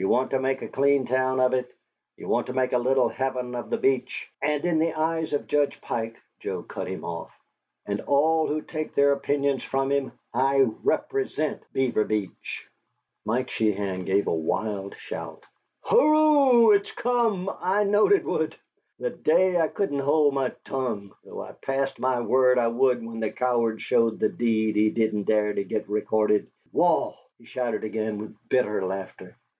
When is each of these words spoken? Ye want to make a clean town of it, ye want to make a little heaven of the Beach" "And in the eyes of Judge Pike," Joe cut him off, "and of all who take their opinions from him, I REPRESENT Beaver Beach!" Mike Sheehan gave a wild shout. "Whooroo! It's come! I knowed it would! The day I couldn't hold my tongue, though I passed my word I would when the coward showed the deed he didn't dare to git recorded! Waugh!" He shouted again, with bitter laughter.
Ye 0.00 0.04
want 0.04 0.30
to 0.30 0.38
make 0.38 0.62
a 0.62 0.68
clean 0.68 1.06
town 1.06 1.40
of 1.40 1.52
it, 1.54 1.68
ye 2.16 2.24
want 2.24 2.46
to 2.46 2.52
make 2.52 2.72
a 2.72 2.78
little 2.78 3.08
heaven 3.08 3.56
of 3.56 3.68
the 3.68 3.76
Beach" 3.76 4.30
"And 4.40 4.64
in 4.64 4.78
the 4.78 4.94
eyes 4.94 5.32
of 5.32 5.48
Judge 5.48 5.80
Pike," 5.80 6.14
Joe 6.38 6.62
cut 6.62 6.86
him 6.86 7.04
off, 7.04 7.32
"and 7.84 7.98
of 7.98 8.08
all 8.08 8.46
who 8.46 8.62
take 8.62 8.94
their 8.94 9.10
opinions 9.10 9.64
from 9.64 9.90
him, 9.90 10.12
I 10.32 10.58
REPRESENT 10.84 11.64
Beaver 11.72 12.04
Beach!" 12.04 12.68
Mike 13.24 13.50
Sheehan 13.50 14.04
gave 14.04 14.28
a 14.28 14.32
wild 14.32 14.94
shout. 14.98 15.42
"Whooroo! 15.90 16.76
It's 16.76 16.92
come! 16.92 17.50
I 17.60 17.82
knowed 17.82 18.12
it 18.12 18.22
would! 18.24 18.54
The 19.00 19.10
day 19.10 19.60
I 19.60 19.66
couldn't 19.66 19.98
hold 19.98 20.32
my 20.32 20.52
tongue, 20.64 21.10
though 21.24 21.42
I 21.42 21.54
passed 21.60 21.98
my 21.98 22.20
word 22.20 22.56
I 22.56 22.68
would 22.68 23.04
when 23.04 23.18
the 23.18 23.32
coward 23.32 23.82
showed 23.82 24.20
the 24.20 24.28
deed 24.28 24.76
he 24.76 24.90
didn't 24.90 25.24
dare 25.24 25.54
to 25.54 25.64
git 25.64 25.88
recorded! 25.88 26.46
Waugh!" 26.72 27.16
He 27.36 27.46
shouted 27.46 27.82
again, 27.82 28.18
with 28.20 28.36
bitter 28.48 28.84
laughter. 28.86 29.34